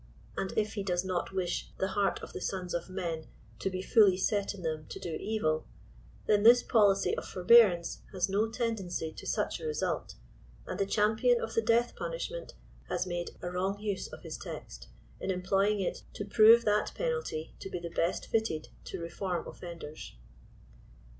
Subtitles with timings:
[0.35, 3.27] —and if he does not wish *» the heart of the sons of men"
[3.59, 5.67] to be "fully set in them to do evil,"
[6.25, 10.15] then this policy of forbearance has no tendency to such a result,
[10.65, 12.55] and the champion of the death punish ment
[12.89, 14.87] has made a wrong use of his text,
[15.19, 20.15] in employing it to prove that penalty to be the best fitted to reform offenders.